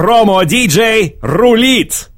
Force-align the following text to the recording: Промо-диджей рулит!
Промо-диджей 0.00 1.18
рулит! 1.20 2.09